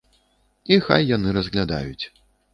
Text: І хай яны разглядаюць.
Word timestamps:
І 0.73 0.79
хай 0.85 1.05
яны 1.11 1.35
разглядаюць. 1.39 2.05